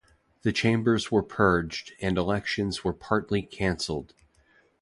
[0.41, 4.15] The chambers were purged, and elections were partly cancelled.